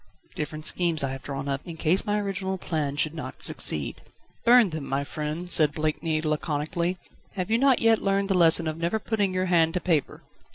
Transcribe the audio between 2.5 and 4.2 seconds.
plan should not succeed."